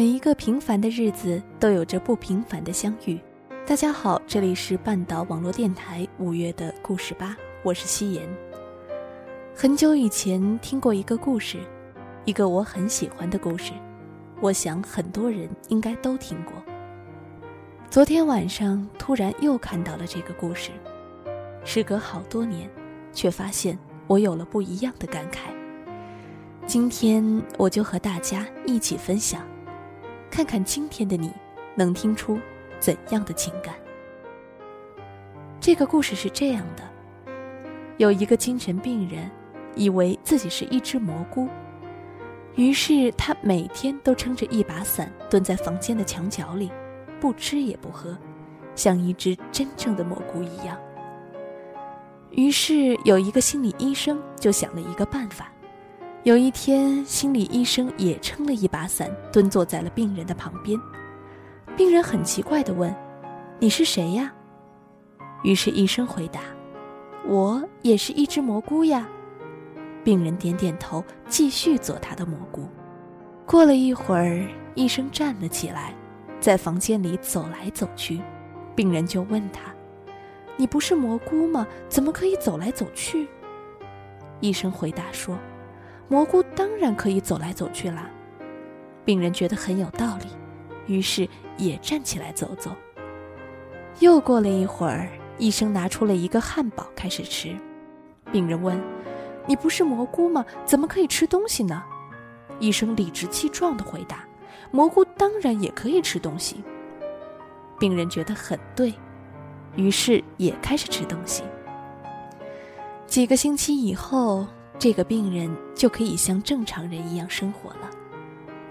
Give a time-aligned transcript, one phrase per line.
[0.00, 3.20] 每一个平凡的日子都有着不平凡的相遇。
[3.66, 8.26] 大家好，这里是半岛网络电台五月的故事吧，我是夕颜。
[9.54, 11.58] 很久以前听过一个故事，
[12.24, 13.74] 一个我很喜欢的故事，
[14.40, 16.54] 我想很多人应该都听过。
[17.90, 20.70] 昨天晚上突然又看到了这个故事，
[21.62, 22.70] 时隔好多年，
[23.12, 25.50] 却发现我有了不一样的感慨。
[26.66, 27.22] 今天
[27.58, 29.42] 我就和大家一起分享。
[30.30, 31.32] 看看今天的你，
[31.74, 32.38] 能听出
[32.78, 33.74] 怎样的情感？
[35.60, 36.84] 这个故事是这样的：
[37.98, 39.28] 有一个精神病人，
[39.74, 41.48] 以为自己是一只蘑菇，
[42.54, 46.70] 于是他每天都撑着一把伞，蹲在房间的墙角里，
[47.20, 48.16] 不吃也不喝，
[48.74, 50.78] 像一只真正的蘑菇一样。
[52.30, 55.52] 于是有一个心理医生就想了一个办法。
[56.22, 60.78] 有一天，心理医生也撑了一把伞，蹲坐在了病人的旁边。
[61.78, 62.94] 病人很奇怪地问
[63.58, 64.30] ：“你是谁呀？”
[65.42, 66.42] 于是医生回答
[67.26, 69.08] ：“我也是一只蘑菇呀。”
[70.04, 72.68] 病人点点头，继续做他的蘑菇。
[73.46, 75.94] 过了一会儿，医生站了起来，
[76.38, 78.20] 在房间里走来走去。
[78.76, 79.74] 病人就问他
[80.58, 81.66] ：“你不是蘑菇吗？
[81.88, 83.26] 怎么可以走来走去？”
[84.40, 85.34] 医生回答说。
[86.10, 88.10] 蘑菇当然可以走来走去啦。
[89.04, 90.26] 病人觉得很有道理，
[90.92, 91.26] 于是
[91.56, 92.72] 也站起来走走。
[94.00, 97.56] 又过了一会儿，医生拿出了一个汉堡开始吃。
[98.32, 98.76] 病人问
[99.46, 100.44] ：“你不是蘑菇吗？
[100.64, 101.80] 怎么可以吃东西呢？”
[102.58, 104.24] 医生理直气壮地回答
[104.72, 106.64] ：“蘑菇当然也可以吃东西。”
[107.78, 108.92] 病人觉得很对，
[109.76, 111.44] 于是也开始吃东西。
[113.06, 114.44] 几个星期以后。
[114.80, 117.90] 这个病人就可以像正常人一样生活了，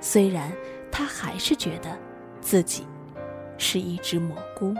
[0.01, 0.51] 虽然
[0.91, 1.95] 他还是觉得
[2.41, 2.87] 自己
[3.59, 4.73] 是一只蘑菇。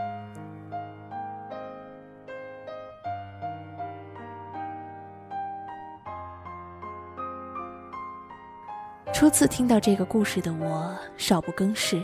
[9.12, 12.02] 初次听到这个故事的我，少不更事，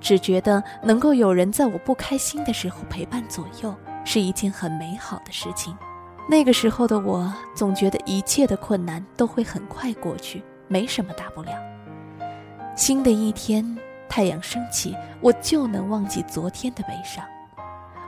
[0.00, 3.74] 只觉得能够有人在我不开心的时候陪伴左右，
[4.04, 5.76] 是一件很美好的事情。
[6.30, 11.52] 那个时候的我，总觉得一切的困难都会很快过去，没什么大不了。
[12.76, 13.78] 新的一天，
[14.10, 17.24] 太阳升起，我就能忘记昨天的悲伤。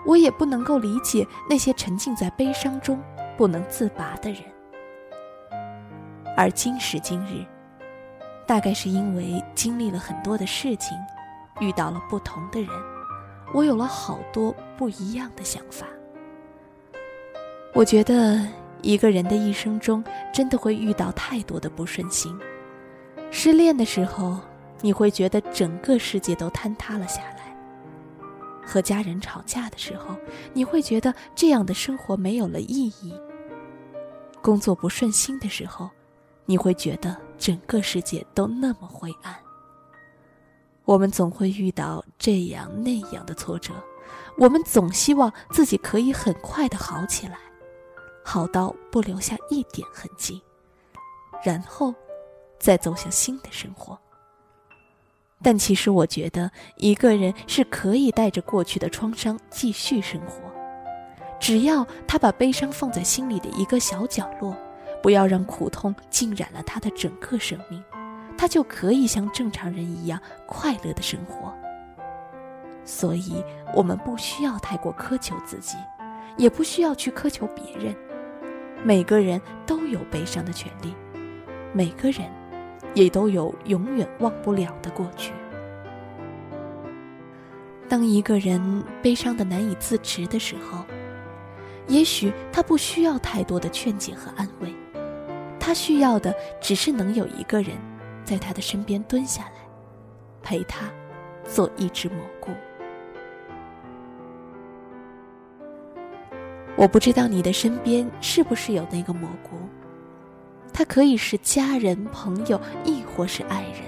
[0.07, 3.03] 我也不能够理解那些沉浸在悲伤中
[3.39, 4.43] 不能自拔的人。
[6.37, 7.45] 而今时今日，
[8.47, 10.95] 大概是因为经历了很多的事情，
[11.59, 12.71] 遇到了不同的人，
[13.55, 15.87] 我有了好多不一样的想法。
[17.73, 18.45] 我觉得
[18.83, 20.03] 一个人的一生中，
[20.35, 22.37] 真的会遇到太多的不顺心。
[23.31, 24.41] 失恋的时候，
[24.81, 27.55] 你会觉得整个世界都坍塌了下来；
[28.67, 30.17] 和家人吵架的时候，
[30.53, 33.13] 你会觉得这样的生活没有了意义；
[34.43, 35.89] 工作不顺心的时候，
[36.47, 39.33] 你会觉得整个世界都那么灰暗。
[40.85, 43.73] 我们总会遇到这样那样的挫折，
[44.37, 47.39] 我们总希望自己可以很快的好起来。
[48.33, 50.41] 好到不留下一点痕迹，
[51.43, 51.93] 然后，
[52.61, 53.99] 再走向新的生活。
[55.43, 60.49] 但其实，我觉得一个人是可以带着过去的创伤继续生活，
[61.41, 64.57] 只要他把悲伤放在心里的一个小角落，
[65.03, 67.83] 不要让苦痛浸染了他的整个生命，
[68.39, 71.53] 他就可以像正常人一样快乐的生活。
[72.85, 73.45] 所以，
[73.75, 75.77] 我们不需要太过苛求自己，
[76.37, 77.93] 也不需要去苛求别人。
[78.83, 80.95] 每个人都有悲伤的权利，
[81.73, 82.23] 每个人
[82.95, 85.33] 也都有永远忘不了的过去。
[87.89, 90.85] 当一个人悲伤的难以自持的时候，
[91.89, 94.73] 也许他不需要太多的劝解和安慰，
[95.59, 97.77] 他需要的只是能有一个人，
[98.25, 99.69] 在他的身边蹲下来，
[100.41, 100.89] 陪他，
[101.45, 102.51] 做一只蘑菇。
[106.81, 109.51] 我不知道你的身边是不是有那个蘑菇，
[110.73, 113.83] 他可以是家人、朋友，亦或是爱人，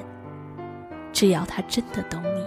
[1.11, 2.45] 只要他真的懂你。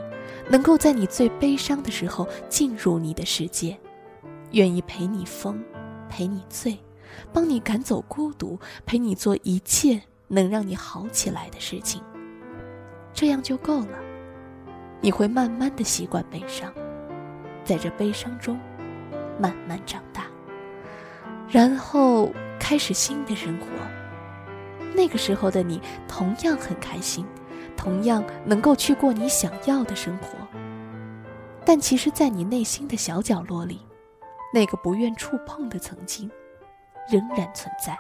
[0.48, 3.76] 能够在你最悲伤的时候进入你的世界，
[4.52, 5.60] 愿意陪你疯，
[6.08, 6.78] 陪你醉，
[7.34, 12.04] 帮你赶走孤独，陪你做一切能让你好起来的事情，
[13.16, 13.98] 这样就够了。
[15.02, 16.72] 你会慢慢的习惯悲伤，
[17.64, 18.60] 在这悲伤中
[19.40, 20.26] 慢慢长大，
[21.50, 23.66] 然后开始新的生活。
[24.94, 27.26] 那个时候的你同样很开心。
[27.78, 30.30] 同样能够去过你想要的生活，
[31.64, 33.80] 但其实，在你内心的小角落里，
[34.52, 36.32] 那个不愿触碰的曾经，
[37.12, 37.96] 仍然存在。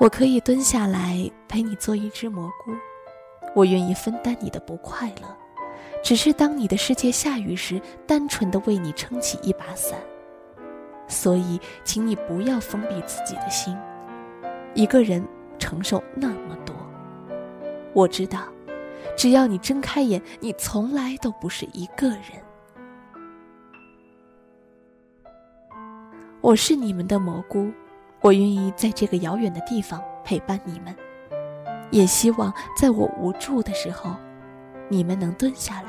[0.00, 2.72] 我可以蹲下来陪你做一只蘑菇，
[3.54, 5.36] 我愿意分担你的不快乐，
[6.02, 9.98] 只是当你的世界下雨时，单纯的为你撑起一把伞。
[11.06, 13.76] 所以，请你不要封闭自己的心。
[14.74, 15.26] 一个人
[15.58, 16.74] 承受那么多，
[17.92, 18.44] 我知道，
[19.16, 22.22] 只要你睁开眼，你从来都不是一个人。
[26.40, 27.70] 我是你们的蘑菇，
[28.20, 30.94] 我愿意在这个遥远的地方陪伴你们，
[31.90, 34.14] 也希望在我无助的时候，
[34.92, 35.88] 你们能蹲下来，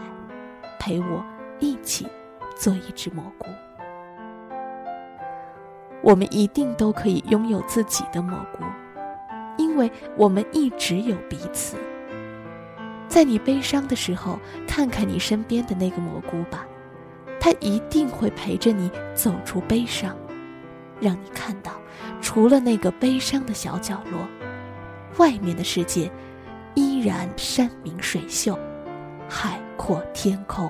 [0.80, 1.26] 陪我
[1.60, 2.08] 一起
[2.56, 3.48] 做一只蘑菇。
[6.04, 8.64] 我们一定都可以拥有自己的蘑菇，
[9.58, 11.78] 因为我们一直有彼此。
[13.08, 16.64] 在你悲伤的时候，看看你身边的那个蘑菇吧，
[17.40, 20.16] 它一定会陪着你走出悲伤，
[21.00, 21.72] 让你看到，
[22.22, 24.28] 除了那个悲伤的小角落，
[25.18, 26.12] 外面的世界
[26.76, 28.58] 依然山明水秀，
[29.34, 30.70] 海阔天空。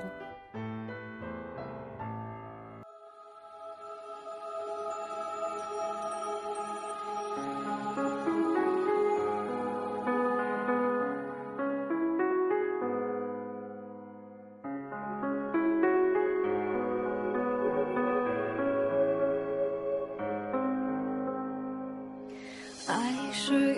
[22.86, 23.74] 爱是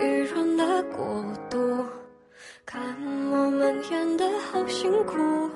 [5.05, 5.49] 苦，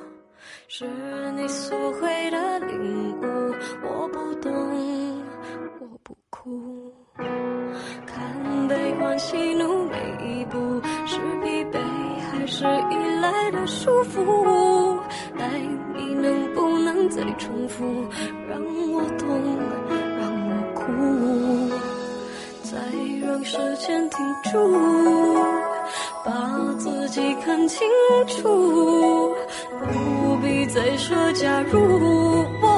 [0.68, 0.86] 是
[1.36, 4.52] 你所谓的领悟，我不懂，
[5.80, 6.94] 我不哭。
[8.06, 11.80] 看悲欢喜怒每一步，是疲惫
[12.32, 15.00] 还是依赖的束缚？
[15.38, 15.48] 爱
[15.96, 17.84] 你能不能再重复，
[18.48, 18.62] 让
[18.92, 19.28] 我懂，
[20.20, 20.84] 让我哭。
[22.64, 22.78] 再
[23.26, 24.58] 让时间停住，
[26.24, 26.32] 把
[26.78, 27.88] 自己看清
[28.28, 29.36] 楚，
[29.70, 32.69] 不必再说假如。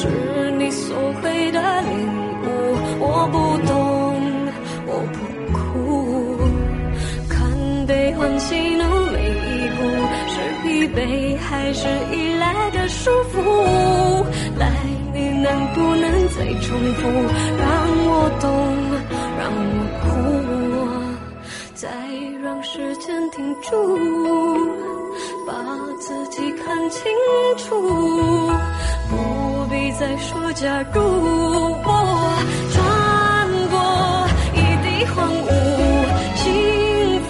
[0.00, 0.06] 是
[0.52, 1.90] 你所谓的领
[2.44, 2.46] 悟，
[3.00, 3.36] 我不
[3.66, 3.74] 懂，
[4.86, 5.18] 我不
[5.52, 5.58] 哭。
[7.28, 7.36] 看
[7.84, 9.78] 悲欢喜怒每一步，
[10.30, 13.36] 是疲惫还是依赖的束缚？
[14.56, 14.70] 来，
[15.12, 17.02] 你能不能再重复，
[17.58, 17.68] 让
[18.06, 18.46] 我懂，
[19.36, 19.42] 让
[19.74, 20.06] 我哭，
[21.74, 21.88] 再
[22.40, 23.68] 让时间停住。
[25.48, 25.54] 把
[25.98, 27.00] 自己看清
[27.56, 27.64] 楚，
[29.08, 31.88] 不必再说假如我
[32.70, 32.76] 穿
[33.70, 33.74] 过
[34.52, 35.48] 一地荒芜，
[36.36, 36.44] 幸
[37.22, 37.28] 福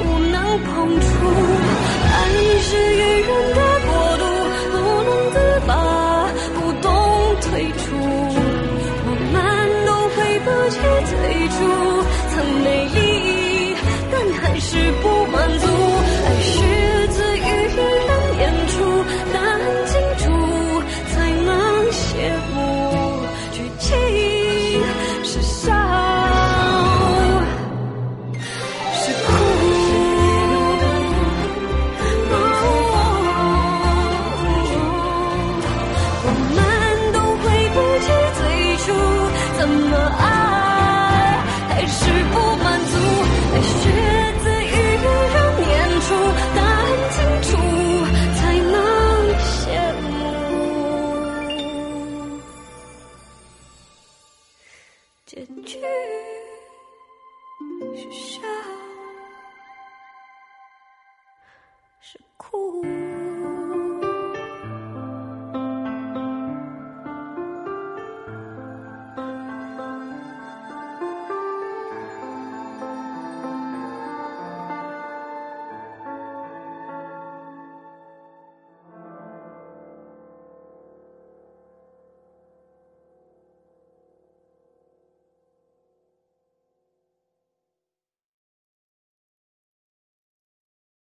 [0.00, 0.34] 不能
[0.64, 0.68] 碰
[1.00, 1.06] 触，
[2.10, 2.12] 爱
[2.62, 4.24] 是愚人的国度，
[4.72, 4.74] 不
[5.06, 5.34] 能自
[5.68, 5.70] 拔，
[6.56, 6.84] 不懂
[7.42, 7.80] 退出，
[9.06, 9.34] 我们
[9.86, 11.14] 都会不及退
[11.54, 11.58] 出，
[12.34, 12.34] 曾
[12.64, 13.09] 美丽。